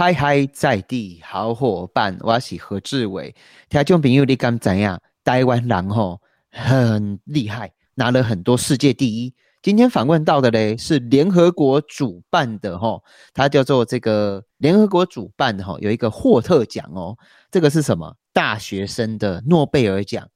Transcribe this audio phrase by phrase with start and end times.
[0.00, 3.34] 嗨嗨，在地好伙伴，我是何志伟。
[3.68, 5.02] 听众朋友，你敢怎样？
[5.24, 6.22] 台湾人吼
[6.52, 9.34] 很厉害，拿了很多世界第一。
[9.60, 13.02] 今天访问到的嘞是联合国主办的吼，
[13.34, 17.18] 它叫做这个联合国主办的吼，有一个霍特奖哦。
[17.50, 18.14] 这个是什么？
[18.32, 20.28] 大学生的诺贝尔奖。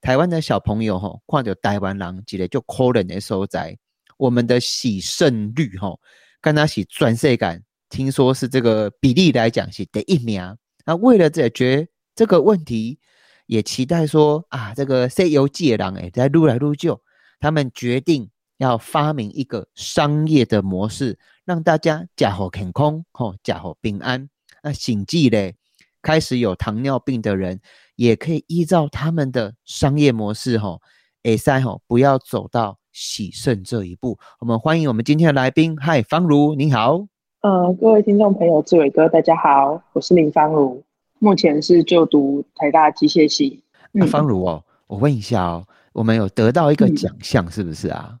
[0.00, 3.78] 台湾的小朋友吼，看到台湾人几个就可怜的所在，
[4.16, 6.00] 我们的喜胜率吼，
[6.40, 7.62] 跟他喜转世感。
[7.94, 10.56] 听说是这个比例来讲是第一名。
[10.84, 12.98] 那为了解决这个问题，
[13.46, 17.00] 也期待说啊，这个西游记的人哎，在撸来撸就，
[17.38, 24.28] 他们决定要发明一个商业的模式，让大家假好健康，吼，假好平安。
[24.64, 25.54] 那醒记嘞，
[26.02, 27.60] 开始有糖尿病的人，
[27.94, 30.82] 也可以依照他们的商业模式，吼，
[31.22, 34.18] 哎塞吼，不要走到喜肾这一步。
[34.40, 37.06] 我们欢迎我们今天的来宾，嗨，方如，你好。
[37.44, 40.82] 呃，各位听众朋友，志伟哥，大家好，我是林芳如，
[41.18, 43.62] 目前是就读台大机械系。
[43.92, 48.18] 那芳如哦，我问一下哦，我们有得到一个奖项是不是啊？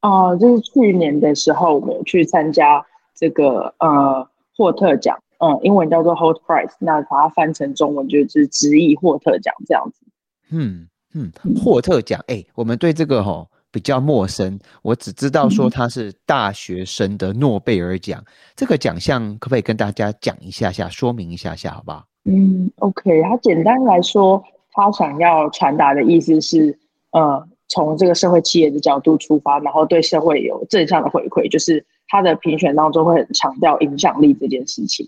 [0.00, 2.82] 哦，就是去年的时候，我们去参加
[3.14, 10.06] 这个呃霍特奖，嗯，英文叫做 Hot Prize，那把它翻成中文就是直译霍特奖这样子。
[10.50, 11.30] 嗯嗯，
[11.62, 13.46] 霍特奖，哎，我们对这个哈。
[13.72, 18.22] 比较陌生，我只知道说他是大学生的诺贝尔奖，
[18.54, 22.06] 这个奖项可不可以跟大家讲一下下，说明一下下，好不好？
[22.24, 24.40] 嗯，OK，他简单来说，
[24.72, 26.78] 他想要传达的意思是，
[27.12, 35.06] 呃，从这个社会企业的角度出发，然后对社会有正向的回馈，就是他的评选当中会很强调影响力这件事情，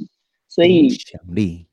[0.49, 1.67] 所以影响力，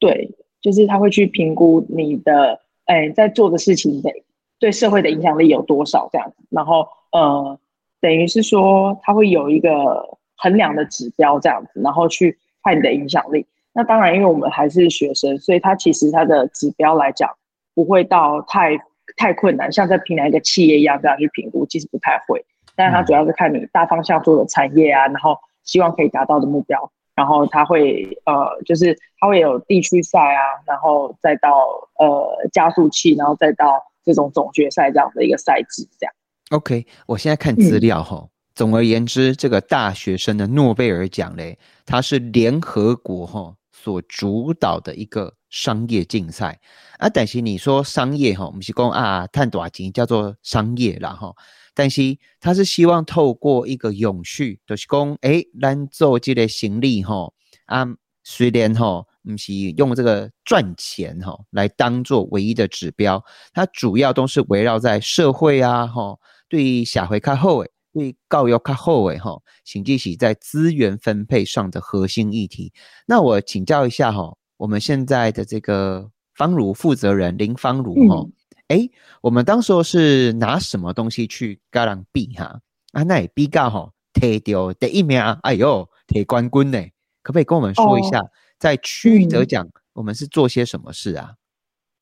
[0.00, 0.30] 对，
[0.62, 4.10] 就是他会去评估你的，哎，在做的事情的。
[4.58, 6.08] 对社会的影响力有多少？
[6.12, 7.58] 这样子，然后呃，
[8.00, 13.46] 等于是说，它会有一个衡量的指标，这样子，然后去看你的影响力。
[13.72, 17.30] 那当然，因为我们还是学生，所以它其实它的指标来讲，
[17.74, 18.76] 不会到太
[19.16, 22.44] 太困难，像在评量一个企业一样这样去评估，其实不太会。
[22.74, 33.84] 但是它主要是看你大方向做的产业啊，然后希望可以达到的目标，然后它会呃，就是它会有地区赛啊，然后再到呃加速器，然后再到。
[34.08, 36.14] 这种总决赛这样的一个赛制，这样。
[36.48, 38.26] OK，我现在看资料哈。
[38.54, 46.58] 总而言之，这个大学生的诺贝尔奖嘞，它是联合国哈所主导的一个商业竞赛
[46.96, 47.06] 啊。
[47.10, 51.34] 但是你说商业哈，我们是讲啊，探多少钱叫做商业啦哈。
[51.74, 57.30] 但是他是希望透过一个永续，就是讲哎，咱做这个行李哈
[57.66, 57.86] 啊，
[58.24, 59.04] 虽然哈。
[59.32, 63.22] 不是用这个赚钱哈来当做唯一的指标，
[63.52, 66.16] 它主要都是围绕在社会啊哈，
[66.48, 72.72] 对社会较好诶，对教育较好诶哈，请记起在资源分配上的核心议题。
[73.06, 78.26] 那我请教一下哈，我们现在的这个方如负责人林方如哈，
[78.68, 78.88] 哎，
[79.20, 82.60] 我们当时候是拿什么东西去加人比哈？
[82.92, 86.82] 啊，那也比较哈，提到第一名，哎呦，提冠军呢，
[87.28, 88.24] 可不可以跟我们说一下？
[88.58, 91.34] 在区域得奖，我们是做些什么事啊？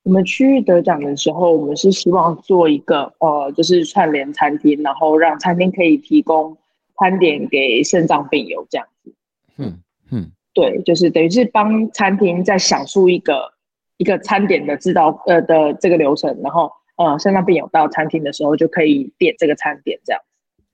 [0.04, 6.56] 我们区域得奖的时候，我们是希望做一个呃，就是串联餐厅，然后让餐厅可以提供
[6.96, 9.12] 餐点给肾脏病友这样子。
[9.56, 9.80] 嗯
[10.12, 13.52] 嗯，对，就是等于是帮餐厅在享受一个
[13.96, 20.22] 一个餐点的制造呃的这个流程，然后呃肾脏病友到餐厅的时候就可以点这个餐点这样。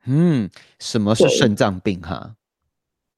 [0.05, 2.35] 嗯，什么是肾脏病哈？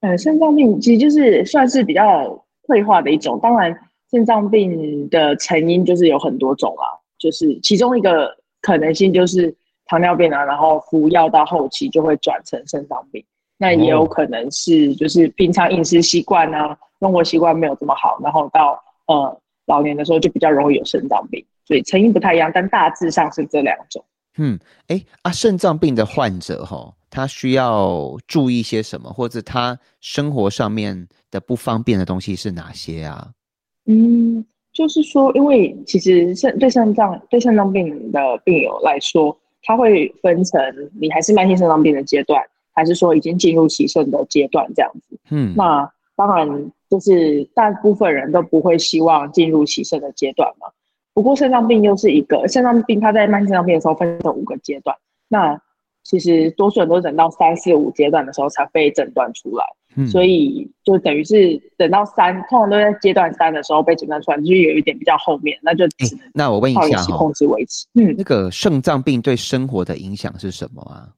[0.04, 2.41] 呃，肾脏病其实就是算是比较。
[2.66, 3.78] 退化的一种，当然
[4.10, 9.54] 肾脏病的成因就是有很多种啦，就是其中一个可能性就是
[9.84, 13.22] 糖尿病啊，然后服药到后期就会转成肾脏病。
[13.59, 21.44] 那也有可能是就是平常饮食习惯啊，生活习惯没有这么好，然后到呃老年的时候就比较容易有肾脏病。
[21.66, 24.03] 所以成因不太一样，但大致上是这两种。
[24.38, 26.94] 嗯，哎啊，肾脏病的患者哈。
[27.14, 33.31] 他需要注意些什么，或者他生活上面的不方便的东西是哪些啊？
[33.87, 40.61] 嗯，就是说，因为其实肾对肾脏对肾脏病的病友来说，他会分成
[41.00, 45.16] 你还是慢性肾脏病的阶段，还是说已经进入洗肾的阶段这样子。
[45.31, 50.66] 嗯，那当然就是大部分人都不会希望进入洗肾的阶段嘛。
[51.12, 54.96] 不过肾脏病又是一个肾脏病，它在慢性肾脏病的时候分成五个阶段，
[55.28, 55.61] 那。
[56.04, 59.64] 其实多数人都等到三四五阶段的时候才被诊断出来，
[60.06, 67.86] 所以就等于是等到三，通常都在阶段三的时候被诊断出来，就是有一点比较后面，那就只能那我问一下哈，控制维持。
[67.94, 71.08] 嗯，那个肾脏病对生活的影响是什么啊？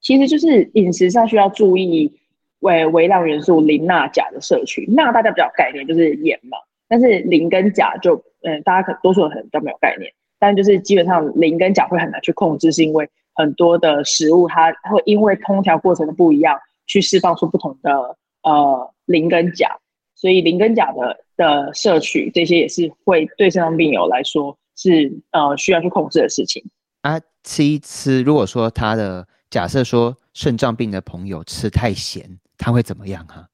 [0.00, 2.12] 其实就是饮食上需要注意，
[2.60, 4.84] 微微量元素磷、钠、钾的摄取。
[4.86, 6.58] 钠大家比较概念就是盐嘛，
[6.88, 10.12] 但是磷跟钾就嗯，大家可多数人可能比较没有概念。
[10.38, 19.78] 但就是基本上磷跟钾会很难去控制，是因为很多的食物它会因为烹调过程的不一样，去释放出不同的呃磷跟钾，
[20.14, 26.64] 所以磷跟钾的的摄取这些也是会对肾脏病友来说是呃需要去控制的事情
[27.02, 27.20] 啊。
[27.44, 32.28] 吃一吃，如果说他的假设说肾脏病的朋友吃太咸，
[32.58, 33.46] 他会怎么样哈？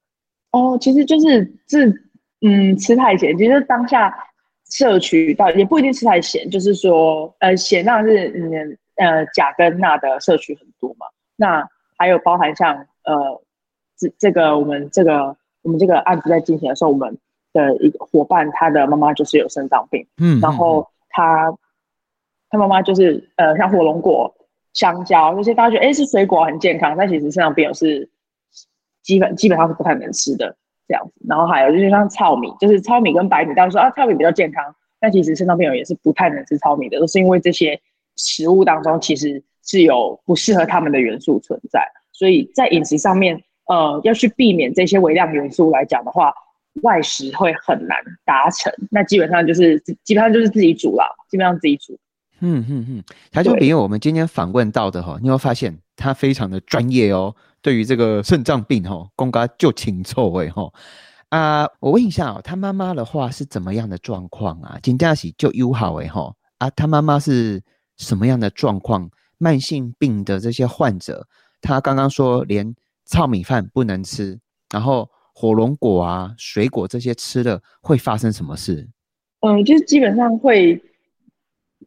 [0.51, 1.85] 哦，其实就是这
[2.41, 4.11] 嗯吃太咸，其实当下。
[4.71, 11.07] 摄取到也不一定吃太咸，就是说，呃，咸当然是嗯呃钾跟钠的摄取很多嘛。
[11.35, 11.67] 那
[11.97, 13.41] 还有包含像呃
[13.97, 17.17] 这这个我们这个我们这个案子在进行的时候，我们
[17.53, 21.53] 的一个伙伴他的妈妈就是有肾脏病，嗯，然后他
[22.49, 24.33] 他妈妈就是呃像火龙果、
[24.73, 28.09] 香蕉那些，大家觉得哎是水果很健康，但其实肾脏病是
[29.01, 30.55] 基本基本上是不太能吃的。
[30.85, 37.79] 这样子，然后还有就是像糙米，就是糙米跟白米，大家说啊，糙米比较健康，但其实肾脏病友也是不太能吃糙米的，都是因为这些
[38.15, 46.33] 食物当中其实是有不适合他们的元素存在，所以在饮食上面，呃，要去避免这些微量元素来讲的话，
[46.81, 51.97] 外食会很难达成，那基本上就是基本上就是自己煮了，基本上自己煮。
[52.45, 57.33] 嗯嗯嗯，他就比如我们今天访问到的哈，你会发现他非常的专业哦。
[57.61, 60.69] 对于这个肾脏病哈，公家就清楚诶哈
[61.29, 64.77] 啊，我问一下哦，他妈妈的话是怎么样的状况啊？
[64.83, 67.63] 金嘉喜就友好诶哈啊，他妈妈是
[68.03, 69.09] 什么样的状况？
[69.39, 71.27] 慢性病的这些患者，
[71.59, 72.73] 他刚刚说连
[73.03, 74.39] 糙米饭不能吃，
[74.71, 78.87] 然后火龙果啊、水果这些吃了会发生什么事？
[79.41, 80.81] 嗯，就是基本上会，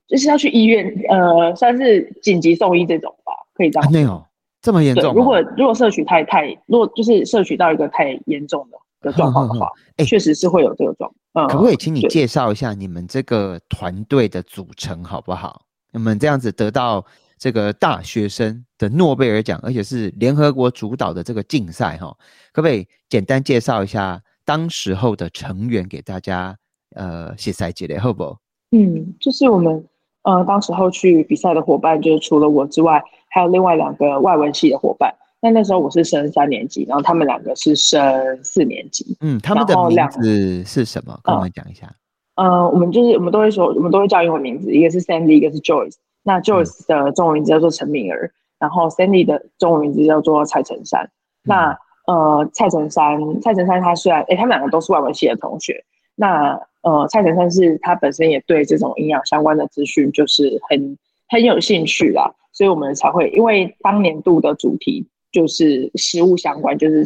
[0.06, 3.90] 就是要去医院，呃，算是紧急送医这种吧，可以这样。
[3.92, 4.22] 没有。
[4.60, 5.14] 这么严重？
[5.14, 8.76] 如果如果摄取太太，如果就是摄取到一个太严重的
[9.08, 11.10] 的状况的话，哎，确实是会有这个状。
[11.32, 15.62] 嗯，可不可以请你介绍一下你们这个团队的组成好不好？
[15.92, 17.04] 你们这样子得到
[17.38, 22.16] 这个大学生的诺贝尔奖，而且是联合国主导的这个竞赛哈，
[22.52, 26.56] 可不可以简单介绍一下当时候的成员给大家？
[26.94, 28.36] 呃，谢赛姐的好不？
[28.70, 29.84] 嗯，就是我们
[30.22, 33.02] 呃，当时候去比赛的伙伴，就是除了我之外。
[33.28, 39.14] 还有另外两个外文系的伙伴，那那时候我是升三年级，然后他们两个是升四年级。
[39.20, 41.20] 嗯，他们的名字是什么？
[41.22, 41.92] 跟我们讲一下。
[42.36, 45.94] 呃，我们就是我们都会说，我们都会叫英文名字，一个是 Sandy，一个是 Joyce。
[46.22, 51.10] 那 Joyce 的中文名字叫做陈敏儿，然后 Sandy 的中文名字叫做蔡成山。
[51.42, 55.82] 那呃，蔡成山，蔡成山他虽然，哎，他们两个都是外文系的同学。
[56.14, 60.98] 那呃，蔡成山是他本身也对这种营养相关的资讯就是很
[61.28, 62.32] 很有兴趣啦。
[62.52, 67.04] 所以我们才会，因为当年度的主题就是食物相关，就是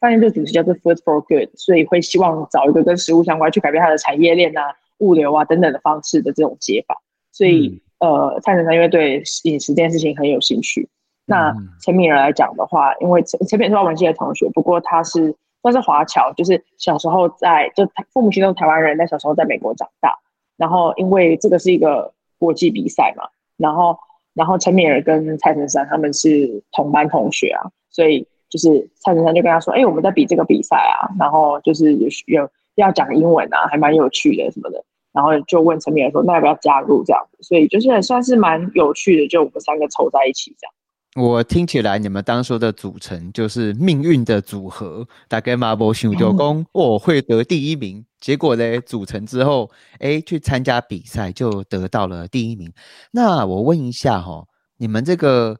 [0.00, 7.00] 他当年度主题叫做 Food for Good，所以会希望找一个跟食物相关，去改变它的产业链啊、物流啊等等的方式的这种解法。
[7.32, 10.88] 所以，呃，蔡成山因为对饮食这件事情很有兴趣。
[11.26, 20.14] 那陈敏儿来讲的话，因为陈陈敏是外文系的同学，不过他是算是华侨，就是小时候在就父母亲都是台湾人，但小时候在美国长大。
[20.56, 23.24] 然后因为这个是一个国际比赛嘛，
[23.56, 23.98] 然后。
[24.34, 40.72] 然后陈敏儿跟蔡成山他们是同班同学啊，所以就是蔡成山就跟他说：“哎，我们在比这个比赛啊，然后就是有有要讲英文啊，还蛮有趣的什么的。”然后就问陈敏儿说：“那要不要加入这样子？”所以就是算是蛮有趣的，就我们三个凑在一起这样。
[41.16, 48.04] 我听起来你们当初的组成就是命运的组合，大概马博想就讲我会得第一名。
[48.20, 48.80] 结果呢？
[48.80, 52.72] 组成之后，哎，去参加比赛就得到了第一名。
[53.10, 54.44] 那我问一下哈，
[54.76, 55.56] 你们这个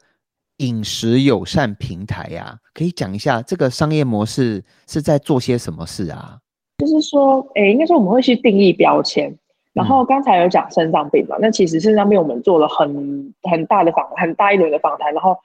[0.59, 6.39] 饮食友善平台呀，可以讲一下这个商业模式是在做些什么事啊？
[6.79, 9.37] 就是说，哎，应该说我们会去定义标签。
[9.73, 15.37] 然后刚才有讲肾脏病嘛，那其实肾脏病我们做了很很大的访很大一轮的访谈，然后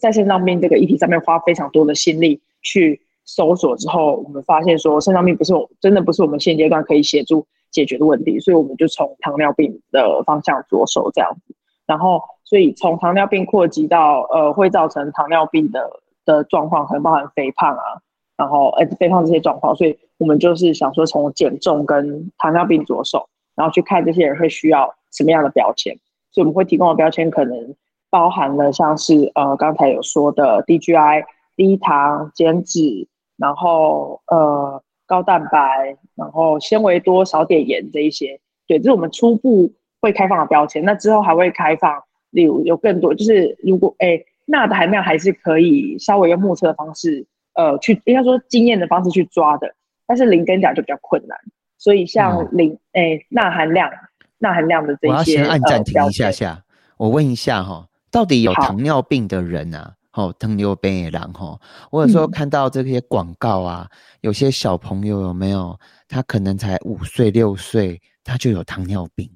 [0.00, 3.00] 在肾脏病这个议题上面花非常多的心力去。
[3.30, 11.54] 搜索之后，我们发现说肾脏病不是我真的不是我们现阶段可以协助解决的问题，所以我们就从糖尿病的方向着手这样子。
[11.84, 15.90] 然后，所以从糖尿病扩及到呃会造成糖尿病的
[16.24, 18.00] 的状况，可能包含肥胖啊，
[18.36, 19.76] 然后呃肥胖这些状况。
[19.76, 25.94] 所以我们就是想说从减重跟糖尿病着手，然后去看这些人会需要什么样的标签。
[26.30, 27.74] 所以我们会提供的标签可能
[28.08, 31.24] 包含了像是呃刚才有说的 DGI
[31.56, 33.08] 低糖减脂。
[33.40, 40.84] 然后呃高蛋白，然后纤维多少点盐这一些，对，这是我们初步会开放的标签。
[40.84, 49.74] 那之后还会开放，例如有更多，就是如果哎钠的含量还是可以稍微用目测的方式呃去应该说经验的方式去抓的，
[50.06, 51.38] 但是磷跟钾就比较困难。
[51.76, 53.90] 所以像磷哎钠含量
[54.38, 56.62] 钠含量的这些，我要先按暂停一下下，
[56.96, 59.94] 我问一下哈，到底有糖尿病的人啊？
[60.14, 61.56] 哦，糖尿病也然哈，
[61.92, 63.88] 我有时候看到这些广告啊，
[64.20, 65.78] 有些小朋友有没有？
[66.08, 69.30] 他可能才五岁六岁，他就有糖尿病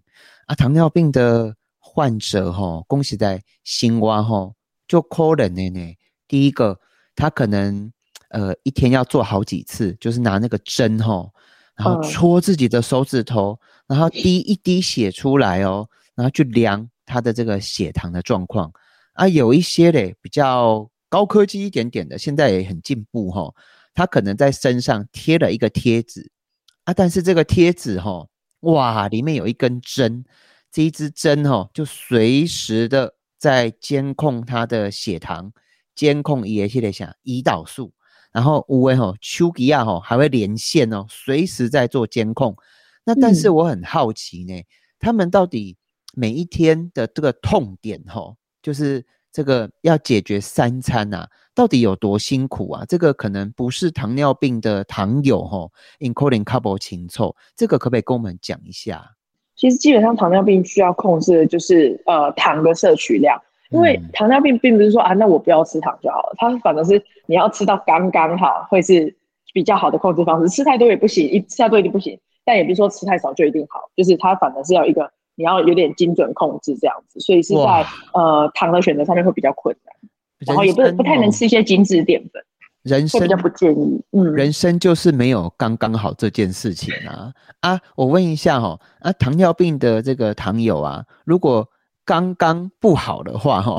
[0.46, 0.56] 啊！
[0.56, 1.54] 糖尿病的
[1.94, 4.50] 患者哈，恭喜在新蛙哈，
[4.88, 5.94] 就可能呢呢。
[6.26, 6.80] 第一个，
[7.14, 7.92] 他可能
[8.30, 11.28] 呃一天要做好几次，就是拿那个针哈，
[11.76, 18.72] 然后戳自己的手指头，然后滴一滴血出来哦，然后去量他的这个血糖的状况。
[19.12, 23.52] 啊，有一些嘞比较高科技一点点的，现在也很进步哈。
[23.92, 26.30] 他可能在身上贴了一个贴纸
[26.84, 28.26] 啊，但是这个贴纸哈，
[28.60, 30.24] 哇，里面有一根针，
[30.72, 35.52] 这一支针哈，就随时的在监控他的血糖，
[35.94, 37.92] 监控也系列下胰岛素，
[38.32, 42.56] 然后五位哈丘吉亚哈还会连线哦，随时在做监控。
[43.04, 44.62] 那但是我很好奇呢，
[44.98, 45.76] 他们到底
[46.14, 48.34] 每一天的这个痛点哈？
[48.62, 52.84] 就是这个要解决三餐呐，到底有多辛苦啊？
[52.88, 59.16] 这个可能不是糖尿病的糖友哈，including couple 情凑，这个可不可以跟我们讲一下？
[59.56, 63.40] 其实基本上糖尿病需要控制的就是呃糖的摄取量，
[63.70, 69.14] 因为糖尿病并不是说啊，那我不要吃糖就好了，它反而是你要吃到刚刚好，会是
[69.52, 70.48] 比较好的控制方式。
[70.48, 75.10] 吃太多也不行，一吃太多一定不行，但也不是说吃太少就一定好，就是它反而是要一个。
[75.34, 79.94] 你要有点精准控制这样子，所以是在呃糖的选择上面会比较困难，
[80.46, 82.42] 然后也不不太能吃一些精致淀粉，
[82.82, 84.02] 人生比较不建议。
[84.12, 87.80] 嗯，人生就是没有刚刚好这件事情啊啊！
[87.96, 91.68] 我问一下哈啊，糖尿病的这个糖友啊，如果
[92.04, 93.78] 刚刚不好的话哈，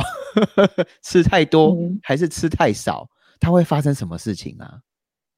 [1.04, 3.08] 吃太多还是吃太少，
[3.40, 4.80] 它会发生什么事情啊？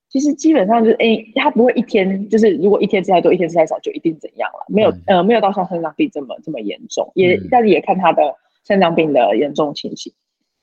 [0.08, 4.66] 其实基本上就是，哎，他不会一天就是，如果一天吃太多，一天吃太少，就一定怎样了？
[4.70, 8.22] 没有，呃，没有到像肾脏病这么这么严重，也但是也看他的
[8.66, 10.14] 肾脏病的严重情形。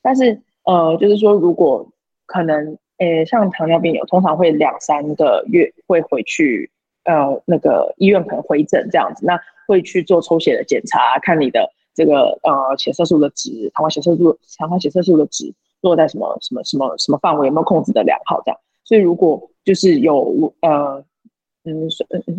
[0.00, 1.86] 但是，呃，就是说，如果
[2.24, 6.70] 可能，诶，像糖尿病有，通常会两三个月会回去，
[7.04, 18.60] 呃，那个医院可能回诊这样子，那会去做抽血的检查，看你的这个呃血色素的值，糖化血色素，糖化血色素的值落在什么什么什么什么范围，有没有控制的良好这样。
[18.84, 21.04] 所以，如果就是有呃，
[21.64, 21.88] 嗯，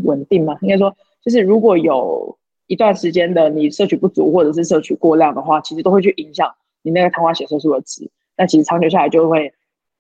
[0.04, 6.50] 稳定嘛，应该说，就是如果有一段时间的你摄取不足或者是摄取过量的话，其实都会去影响
[6.84, 8.10] 你那个糖化血色素的值。
[8.38, 9.54] 那其实长久下来就会，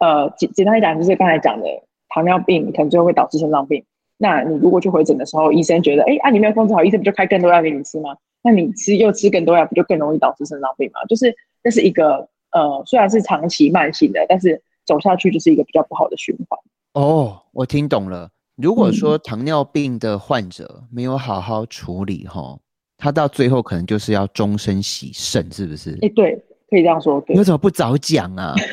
[0.03, 1.65] 呃，简简单一讲，就是刚才讲的
[2.09, 3.81] 糖尿病可能最后会导致肾脏病。
[4.17, 8.15] 那你如果去回诊的时候，医生觉得，哎，啊，你没有控制好，医生不就开更多药给你吃吗？
[8.41, 10.99] 那你吃又吃更多药，不就更容易导致肾脏病吗？
[11.07, 11.33] 就是
[11.63, 14.61] 这是一个呃，虽然是长期慢性的，但是。
[14.85, 16.59] 走下去就是一个比较不好的循环
[16.91, 18.29] 哦，我听懂了。
[18.57, 22.59] 如果说糖尿病的患者没有好好处理哈，
[22.97, 25.97] 他到最后可能就是要终身洗肾，是不是？
[26.01, 26.37] 哎，对，
[26.73, 27.23] 可以这样说。
[27.27, 28.55] 你为什么不早讲啊？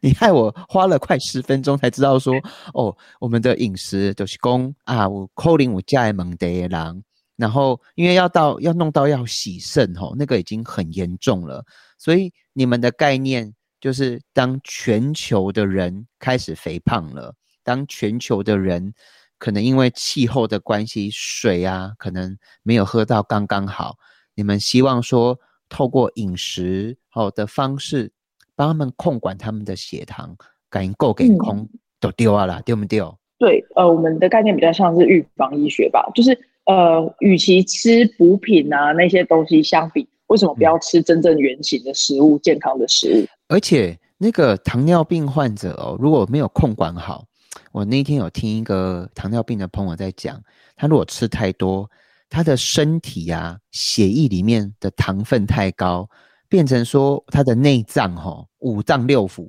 [0.00, 2.32] 你害我花了快十分钟才知道说，
[2.72, 7.02] 哦，我们的饮食就是供啊，我扣零我加蒙德郎，
[7.36, 11.64] 然后因为要到要弄到要洗肾吼，那个已经很严重了。
[11.98, 18.94] 所以你们的概念就是，当全球的人开始肥胖了，当全球的人
[19.38, 23.96] 可能因为气候的关系，水啊可能没有喝到刚刚好，
[24.38, 25.36] 你们希望说
[25.68, 28.12] 透过饮食好的方式，
[28.54, 30.32] 帮他们控管他们的血糖，
[30.70, 31.68] 感应够给空
[31.98, 33.12] 都丢啊啦，丢不丢？
[33.36, 40.08] 对，呃，我们的概念比较像是预防医学吧，就是呃，与其吃补品啊那些东西相比。
[40.28, 43.26] 为什么不要吃真正原形的食物、健康的食物？
[43.48, 47.24] 而且那个糖尿病患者哦，如果没有控管好，
[47.72, 50.40] 我那天有听一个糖尿病的朋友在讲，
[50.76, 51.90] 他如果吃太多，
[52.28, 56.08] 他的身体啊，血液里面的糖分太高，
[56.48, 59.48] 变成说他的内脏哈，五脏六腑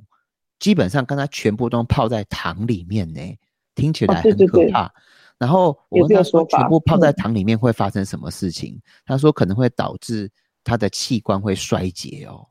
[0.58, 3.20] 基本上跟他全部都泡在糖里面呢，
[3.74, 4.92] 听起来很可怕。
[5.38, 8.80] 然后我问他说，全部泡在糖里面会发生什么事情？
[9.04, 10.30] 他说可能会导致。
[10.62, 12.46] 他的器官会衰竭哦。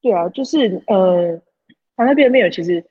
[0.00, 1.36] 对啊，就是呃，
[1.96, 2.82] 糖尿病没有，其实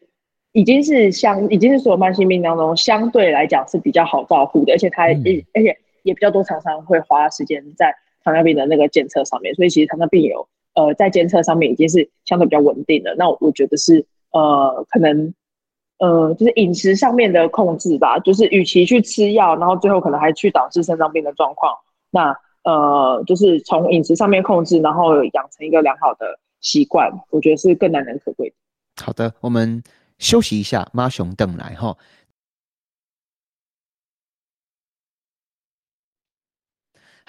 [0.52, 13.14] 已经是相，已经是所有慢性病当中相对来讲是比较好照顾的，而且它也而且也比较多厂商会花时间在糖尿病的那个检测上面，所以其实糖尿病有呃在监测上面已经是相对比较稳定的。
[13.18, 15.34] 那我觉得是呃可能
[16.00, 21.74] 呃就是饮食上面的控制吧，就是与其去吃药，然后最后可能还去导致肾脏病的状况，
[22.10, 22.36] 那。
[22.64, 28.54] 呃，就是从饮食上面控制，然后养成一个良好的习惯，我觉得是更难能可贵。
[29.02, 29.82] 好的，我们
[30.18, 31.96] 休息一下，妈熊邓来哈。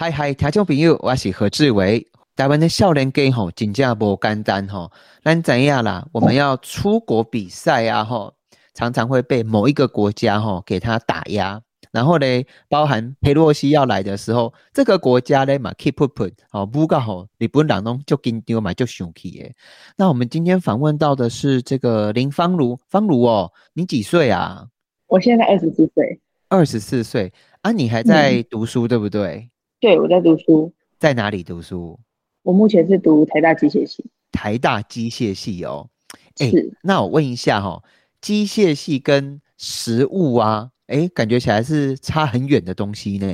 [0.00, 2.06] 嗨嗨，听众朋友，我是何志伟。
[2.36, 4.92] 台湾的少年家吼，真正无简单吼。
[5.24, 6.06] 咱怎样啦？
[6.12, 8.32] 我们要出国比赛啊吼，
[8.74, 11.60] 常常会被某一个国家吼给他打压。
[11.90, 12.26] 然后呢，
[12.68, 19.52] 包含佩洛西要来的时候，这个国家呢嘛 keep up 哦，不过吼日本人拢就紧张嘛，就生气耶。
[19.96, 24.64] 那我们今天访问到的是这个林芳如，芳如哦，你几岁啊？
[25.08, 26.20] 我现在二十四岁。
[26.48, 27.72] 二十四岁啊？
[27.72, 29.50] 你还在读书对不对？
[29.80, 30.72] 对，我在读书。
[30.98, 31.98] 在哪里读书？
[32.42, 34.04] 我目前是读台大机械系。
[34.32, 35.88] 台大机械系哦。
[36.36, 36.72] 是。
[36.82, 37.82] 那我问一下哈，
[38.20, 43.32] 机械系跟食物啊，哎，感觉起来是差很远的东西呢。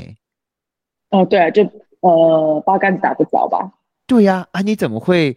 [1.10, 1.62] 哦，对啊，就
[2.00, 3.72] 呃八竿子打不着吧。
[4.06, 5.36] 对呀，啊，你怎么会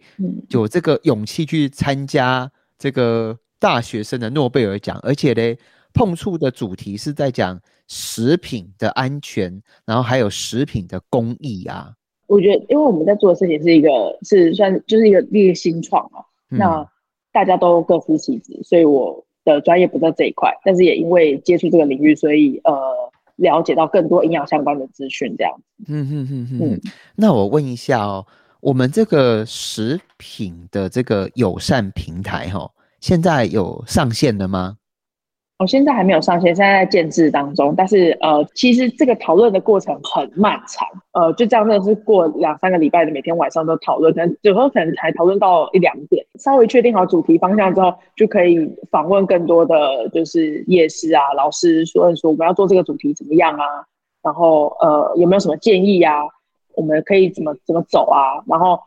[0.50, 4.98] 有这个勇气去参加这个大学生的诺贝尔奖？
[5.02, 5.56] 而且呢，
[5.92, 7.60] 碰触的主题是在讲。
[7.90, 11.90] 食品的安全，然后还有食品的工艺啊。
[12.26, 13.88] 我觉得，因为我们在做的事情是一个
[14.20, 16.86] 是算就是一个一个新创嘛，那
[17.32, 22.78] 大家都各司其职，所以我的专业不在这一块，但是也因为接触这个领域，所以呃
[23.36, 25.58] 了解到更多营养相关的资讯，这样。
[25.86, 26.80] 嗯嗯嗯嗯。
[27.16, 28.26] 那我问一下哦，
[28.60, 34.76] 我们这个食品的这个友善平台哈，现在有上线了吗？
[35.58, 37.74] 我现在还没有上线，现在在建制当中。
[37.76, 46.24] 但是呃，其实这个讨论的过程很漫长，呃，就这样，真的是过两三个礼拜的，每天晚上都讨论，可能有时候可能才讨论到一两点。
[46.38, 53.64] 稍微确定好主题方向之后，就可以访问更多的就是夜市啊，老师说一说我们要做这个主题怎么样啊？
[54.22, 56.22] 然后呃，有没有什么建议啊？
[56.76, 58.40] 我们可以怎么怎么走啊？
[58.46, 58.78] 然后。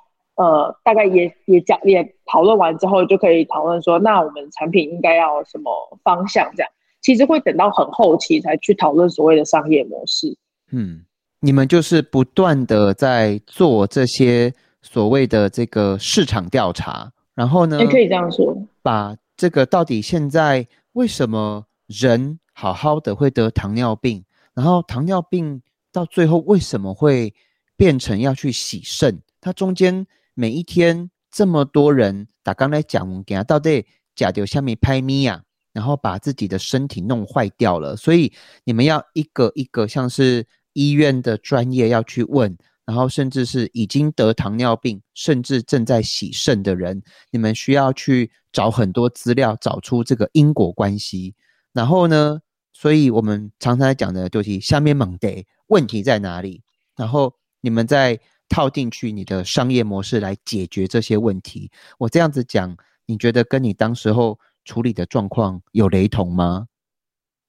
[0.41, 5.71] 呃，大概也也讲也讨论完之后，就可以讨论说，那我们产品应该要什么
[6.03, 6.51] 方向？
[6.55, 10.35] 这样其实会等到很后期才去讨论所谓的商业模式。
[10.71, 11.05] 嗯，
[11.41, 25.61] 你们就是不断的在做这些所谓的这个市场调查，然后呢，也可以这样说，把这个到底现在为什么人好好的会得糖尿病，然后糖尿病
[25.91, 27.31] 到最后为什么会
[27.77, 29.21] 变成要去洗肾？
[29.39, 30.07] 它中间。
[30.33, 38.31] 每一天这么多人打刚才讲，给他到底假掉下面拍咪呀，然后把自己的身体弄坏掉了，所以
[38.63, 51.35] 你们要一个一个像是医院的专业要去问，然后甚至是已经得糖尿病，甚至正在洗肾的人，你们需要去找很多资料，找出这个因果关系。
[51.73, 52.39] 然后呢，
[52.73, 56.63] 所以我们常常在讲的就是下面猛得问题在哪里，
[56.95, 58.19] 然后你们在。
[58.51, 61.71] 套进去你的商业模式来解决这些问题。
[61.97, 66.67] 我这样子讲，你觉得跟你当时候处理的状况有雷同吗？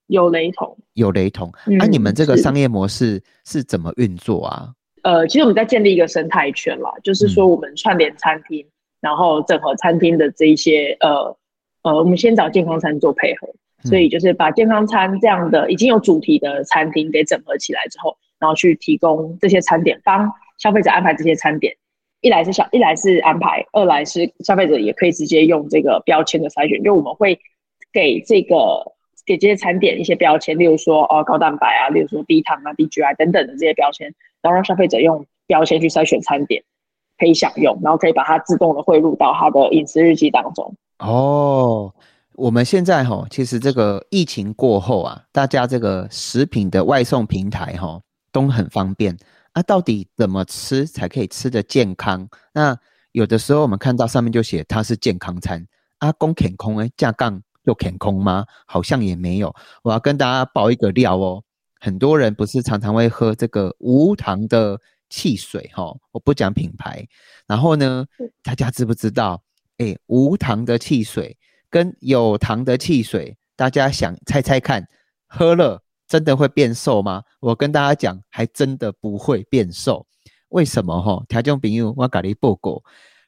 [0.07, 1.51] 有雷同，有雷同。
[1.65, 4.69] 那你们这个商业模式是怎么运作啊？
[5.01, 8.65] 呃，其实我们在建立一个生态圈啦，就是说我们串联餐厅，
[9.01, 11.35] 然后整合餐厅的这一些呃
[11.83, 13.47] 呃，我们先找健康餐做配合，
[13.83, 20.31] 所以就是把健康餐这样的已经有主题的餐厅给整合起来之后，然后去提供这些餐点帮。
[20.57, 21.75] 消费者安排这些餐点，
[22.21, 27.39] 一来是小，一来是安排，二来是消费者也可以直接用这个标签的筛选，就我们会
[27.91, 28.55] 给这个
[29.25, 36.63] 给这些餐点一些标签，例如说哦高蛋白啊，例如说低糖啊、低 GI 等等的这些标签，然后让消费者用标签去筛选餐点，
[37.17, 40.73] 可以享用，然后可以把它自动的汇入到他的饮食日记当中。
[40.99, 41.93] 哦，
[42.35, 47.99] 我们现在哈，其实这个疫情过后啊，大家这个食品的外送平台哈
[48.31, 49.17] 都很方便。
[49.53, 52.27] 啊，到底怎么吃才可以吃的健康？
[52.53, 52.77] 那
[53.11, 55.65] 有的时候我们看到上面就写它是健康餐，
[55.99, 58.45] 啊，公填空哎，架杠又填空吗？
[58.65, 59.53] 好像也没有。
[59.83, 61.43] 我要跟大家爆一个料哦，
[61.79, 67.07] 很多人不是常常会喝这个无糖的汽水哈，我不讲品牌。
[67.45, 68.05] 然后呢，
[68.41, 69.43] 大家知不知道？
[69.77, 71.37] 哎，无糖的汽水
[71.69, 74.87] 跟有糖的汽水，大家想猜猜看，
[75.27, 75.83] 喝了。
[76.05, 77.23] 真的会变瘦吗？
[77.43, 80.07] 我跟大家讲，还真的不会变瘦。
[80.47, 81.01] 为什么？
[81.01, 82.81] 哈，条件朋友，我跟你报告，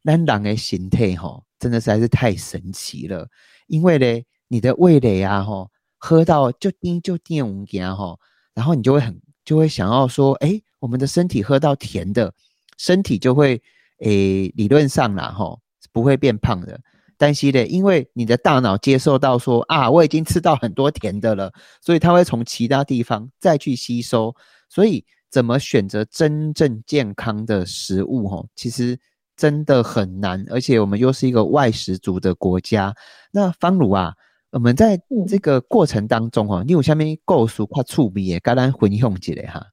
[0.06, 3.28] 咱人的形态哈，真的实在是太神奇了。
[3.68, 8.18] 因为呢，你的味蕾啊，哈，喝到就甜就甜五件哈，
[8.54, 12.34] 然后你就会很就会想要说，哎，我们的身体喝到甜的，
[12.78, 13.62] 身体就会，
[14.00, 15.60] 诶，理论上啦，哈，
[15.92, 16.80] 不会变胖的。
[17.18, 21.52] 担心的，因为你的大脑接受到说啊，我已经吃到很多甜的了，
[21.82, 24.34] 所以它会从其他地方再去吸收。
[24.70, 28.28] 所以怎么选择真正健康的食物？
[28.28, 28.98] 吼，其实
[29.38, 32.94] 真的很难，而且我们又是一个外食族的国家。
[33.32, 34.14] 那方如啊，
[34.52, 39.66] 我们在这个过程当中哦，你有下面构诉快触笔也刚刚分享起来哈。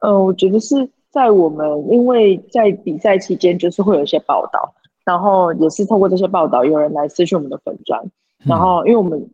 [0.00, 8.02] 呃，我觉得是在我们因为在比赛期间，就是会有一些报道，然后也是透过这些报道，有人来私讯我们的粉砖，
[8.44, 9.30] 然后因为我们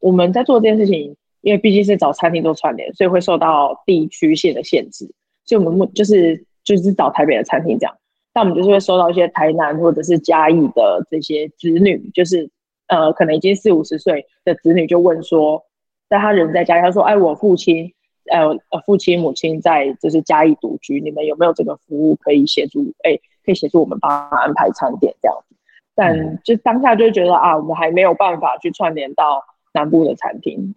[0.00, 5.10] 我们在做这件事情，因为毕竟是找餐厅做串联，所以会受到地区性的限制，
[5.44, 7.96] 所以我们就是就是找台北的餐厅这样。
[8.32, 12.50] 但我们就是会收到一些台南或者是嘉义的这些子女，就是
[12.88, 15.62] 呃，可能已经四五十岁的子女就问说，
[16.08, 17.92] 在他人在家，他说：“哎，我父亲，
[18.32, 22.92] 呃呃，父亲母亲在就是嘉义独居，你们有没有这个服务可以协助？
[23.04, 25.54] 哎，可以协助我们帮他安排餐点这样子。
[25.94, 30.74] 但就当下就觉得啊，我们还没有办法去串联到南部的餐厅，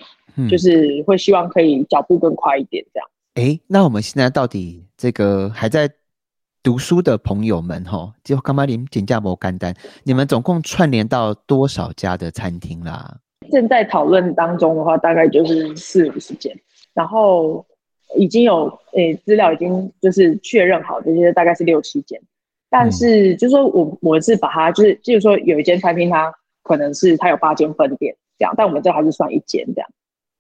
[0.49, 3.09] 就是会希望可以脚步更快一点这样。
[3.35, 5.89] 哎，那我们现在到底这个还在？
[6.63, 9.73] 读书的朋友们，哈，就干嘛连减价不干单？
[10.03, 13.15] 你们总共串联到多少家的餐厅啦？
[13.49, 16.53] 正在讨论当中的话，大概就是四五十间，
[16.93, 17.65] 然后
[18.17, 22.21] 已经有诶资料已经就是确认好这些大概是六七间，
[22.69, 29.89] 但是就是说我我是把它就是，就是说有一间餐厅它可能是它有八间分店这样，但我们这还是算一间这样。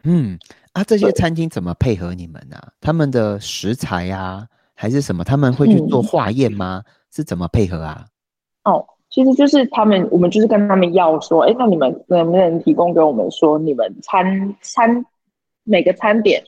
[0.03, 0.37] 嗯，
[0.73, 2.57] 啊，这些餐厅怎么配合你们呢？
[2.79, 4.47] 他们的食材呀？
[4.79, 5.23] 还是什么？
[5.23, 6.83] 他们会去做化验吗？
[7.11, 8.05] 是怎么配合啊？
[8.63, 15.03] 哦，其实就是他们，我们就是跟他们要说，哎，那你们能不能提供给我们说，你们餐餐
[15.63, 16.43] 每个餐点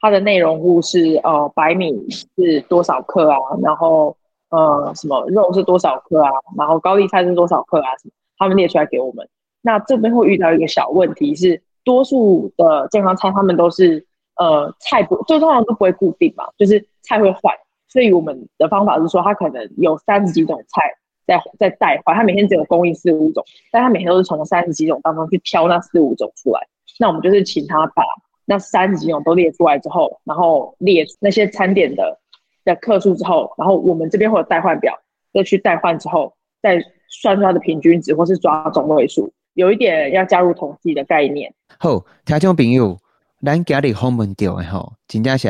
[0.00, 3.36] 它的内容物是呃白米是多少克啊？
[3.62, 4.16] 然后
[4.54, 6.30] 呃什么肉是多少克啊？
[6.56, 7.88] 然后高丽菜是多少克啊？
[7.98, 8.12] 什么？
[8.38, 9.28] 他们列出来给我们。
[9.62, 17.54] 那这边会遇到一个小问题是，多数的健康餐他们都是呃菜不就通常都不会固定嘛，就是菜会换。
[17.88, 20.82] 所以我们的方法是说，他可能有三十几种菜
[21.26, 26.60] 在在代换，他每天只有供应四五种，但他每天都是从三十几种当中去挑那四五种出来。
[26.98, 28.02] 那我们就是请他把
[28.44, 32.18] 那三十几种都列出来之后，然后列那些餐点的
[32.64, 34.92] 的克数之后，然后我们这边会有代换表，
[35.32, 41.54] 再去代换之后，再算出它的平均值或是抓中位数，有一点要加入统计的概念。
[41.78, 42.98] 好，听众朋友，
[43.44, 45.48] 咱家里访问到的吼，真正是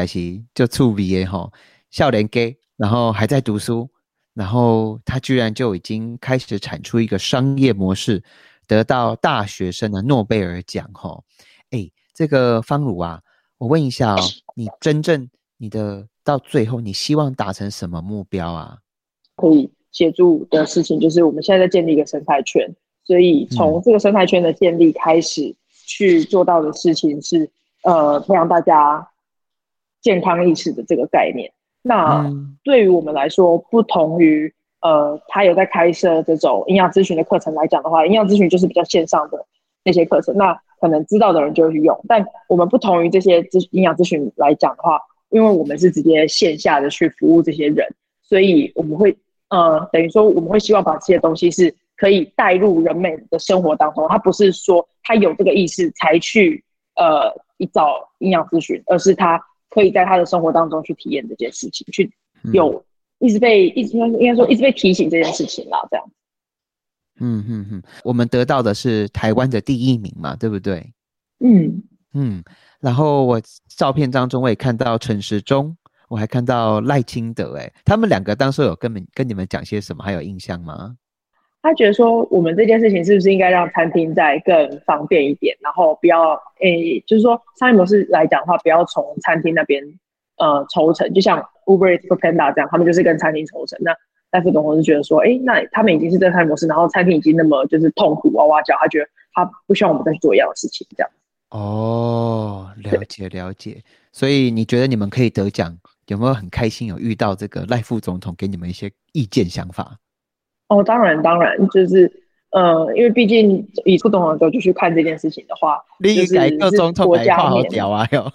[0.55, 1.53] 就趣味的吼。
[1.91, 3.89] 笑脸 gay，然后还在读书，
[4.35, 8.21] 然后他居然就已经开始产出一个商业模式，
[8.67, 11.23] 得到大学生的诺贝尔奖吼！
[11.71, 13.21] 哎，这个方如啊，
[13.59, 14.19] 我问一下哦，
[14.57, 18.79] 你真正你的到最后，你希望达成什么目标啊？
[19.37, 25.55] 可以协助的事情就是我们现在在建立一个生态圈，所以从这个生态圈的建立开始
[25.87, 27.51] 去做到的事情是，
[27.83, 29.07] 呃，培养大家
[30.01, 31.53] 健康意识的这个概念。
[31.83, 32.33] 那
[32.63, 39.47] 对于我们来说，不同于呃，他有在开设这种营养咨询的课程来讲的话，营养咨询就是比较线上的
[39.83, 41.99] 那些课程，那可能知道的人就会去用。
[42.09, 44.99] 但我们不同于这些咨营养咨询来讲的话，
[45.35, 47.87] 因为我们是直接线下的去服务这些人，
[48.23, 49.15] 所以我们会
[49.51, 54.09] 呃，等于说我们会希望把这些东西是可以带入人们的生活当中。
[54.09, 57.31] 他不是说他有这个意识才去呃
[57.73, 59.39] 找营养咨询，而是他。
[59.71, 62.09] 可以在他的生活当中去体验这件事情，去
[62.53, 62.85] 有
[63.19, 66.11] 一直被一直应该应该说一直被提醒这件事情啦，这样。
[67.19, 70.93] 嗯嗯嗯，我们得到的是台湾的第一名嘛，对不对？
[71.41, 72.45] 嗯嗯，
[72.85, 73.41] 然后我
[73.79, 75.75] 照片当中我也看到陈时中，
[76.11, 80.95] 我还看到赖清德，哎，他们两个当时有跟们跟你们讲些什么，还有印象吗？
[81.63, 89.83] 他觉得说，我们这件事情是不是应该让餐厅再更方便一点，然后不要诶，就是说商业模式来讲的话，不要从餐厅那边
[90.37, 93.79] 呃抽成，就像 Uber Eats、Panda 这样，他们就是跟餐厅抽成。
[93.81, 93.97] 那
[94.31, 101.11] 戴副总我是觉得说，哎，那他们已经是这餐模式，然后餐厅已经那么就是痛苦哇哇叫，他觉得他不希望我们再去做一样的事情，这样。
[101.55, 103.81] 哦，了解了解。
[104.11, 105.77] 所以你觉得你们可以得奖，
[106.09, 106.89] 有没有很开心？
[106.89, 109.97] 有遇到这个赖副总统给你们一些意见想法？
[110.67, 112.11] 哦，当然，当然，就是，
[112.51, 118.33] 呃，因为毕竟以副总统角度去看这件事情的话，就是一个总统来画好屌啊 哟，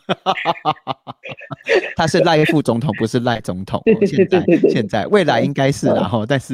[1.98, 3.82] 他是赖副总统，不是赖总统。
[4.06, 6.54] 现在，现在，未来应该是然后，但是，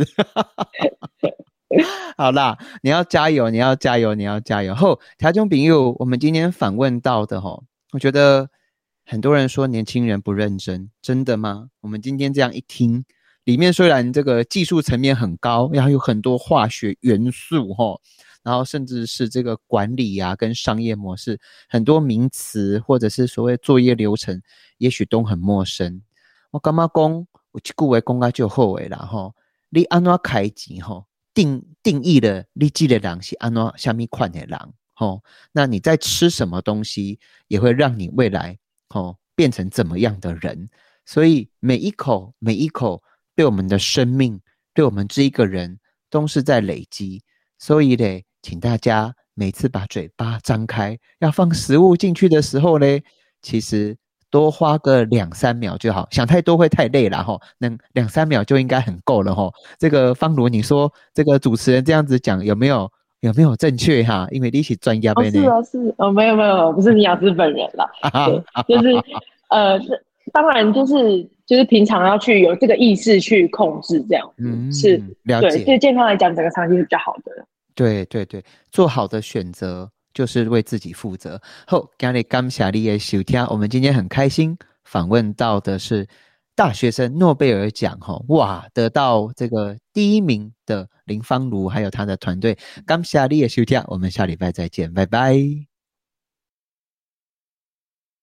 [2.18, 4.74] 好啦，你要加油，你要加油，你要加油。
[4.74, 8.50] 后条中朋友，我们今天访问到的哈，我觉得
[9.06, 11.68] 很多人说年轻人不认真，真的吗？
[11.82, 13.04] 我们今天这样一听。
[13.44, 18.00] 里面虽然这个技术层面很高，然后有很多化学元素哈，
[18.44, 24.42] 然后甚至是这个管理啊跟商业模式很多名词或者是所谓作业流程，
[24.78, 26.02] 也许都很陌生。
[26.52, 27.28] 我干嘛讲？
[27.52, 29.32] 我去顾为公开就后悔了哈。
[29.70, 34.58] 你安怎开钱吼，定定义了你这个人是安怎下面款的人
[34.96, 35.22] 吼，
[35.52, 38.58] 那你在吃什么东西，也会让你未来
[38.90, 40.70] 吼变成怎么样的人。
[41.06, 43.04] 所以每一口每一口
[43.36, 44.42] 对我们的生命，
[44.74, 47.22] 对我们这一个人都是在累积。
[47.60, 53.04] 所以嘞，请大家每次把嘴巴张开，要放食物进去的时候嘞，
[53.42, 53.96] 其实。
[54.30, 57.40] 多花个两三秒就好，想太多会太累了哈。
[57.60, 59.50] 能两三秒就应该很够了哈。
[59.78, 64.28] 这个方如，你说这个主持人这样子讲有没有有没有正确哈？
[64.32, 65.32] 因为你是专家呗。
[65.32, 67.90] 是啊，是哦，没有没有，不是尼亚斯本人啦。
[68.68, 68.94] 就是
[69.50, 69.80] 呃，
[70.34, 70.96] 当然就是
[71.46, 75.64] 就是平常要去有这个意识去控制这样嗯，是了解。
[75.64, 77.32] 对健康来讲，整个长期是比较好的。
[77.74, 79.90] 对对对，做好的选择。
[80.16, 81.40] 就是为自己负责。
[81.68, 86.08] 后，今日感谢你的收听，我们今天很开心访问到的是
[86.56, 92.58] 大学生诺贝尔奖，哈哇，得到这个第一名的林芳如，还有他的团队。
[92.86, 95.75] 刚下你的收听，我们下礼拜再见，拜拜。